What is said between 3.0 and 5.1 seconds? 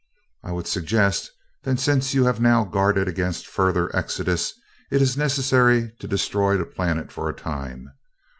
against further exodus, it